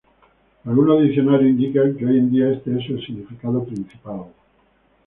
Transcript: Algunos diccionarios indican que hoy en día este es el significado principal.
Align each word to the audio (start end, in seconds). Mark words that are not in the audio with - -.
Algunos 0.65 1.03
diccionarios 1.03 1.51
indican 1.51 1.95
que 1.95 2.07
hoy 2.07 2.17
en 2.17 2.31
día 2.31 2.51
este 2.53 2.71
es 2.71 2.89
el 2.89 3.05
significado 3.05 3.63
principal. 3.63 4.25